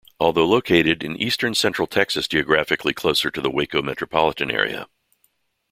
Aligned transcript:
Although 0.19 0.47
located 0.47 1.03
in 1.03 1.15
eastern 1.15 1.53
Central 1.53 1.85
Texas 1.87 2.27
geographically 2.27 2.91
closer 2.91 3.29
to 3.29 3.39
the 3.39 3.51
Waco 3.51 3.83
metropolitan 3.83 4.49
area. 4.49 4.87